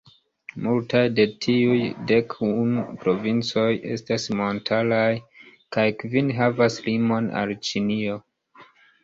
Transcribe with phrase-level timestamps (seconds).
[0.67, 1.75] Multaj de tiuj
[2.11, 3.67] dek unu provincoj
[3.97, 5.05] estas montaraj,
[5.79, 8.19] kaj kvin havas limon al Ĉinio.